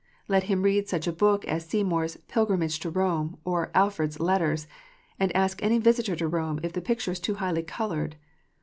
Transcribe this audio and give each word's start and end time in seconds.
Let 0.27 0.45
him 0.45 0.63
read 0.63 0.89
such 0.89 1.05
a 1.05 1.11
book 1.13 1.45
as 1.45 1.63
Seymour 1.67 2.05
s 2.05 2.17
Pilgrimage 2.27 2.79
to 2.79 2.89
Home, 2.89 3.37
or 3.45 3.69
Alford 3.75 4.09
s 4.13 4.19
Letters, 4.19 4.65
and 5.19 5.31
ask 5.35 5.61
any 5.61 5.77
visitor 5.77 6.15
to 6.15 6.27
Kome 6.27 6.59
if 6.65 6.73
the 6.73 6.81
picture 6.81 7.11
is 7.11 7.19
too 7.19 7.35
highly 7.35 7.61
coloured. 7.61 8.15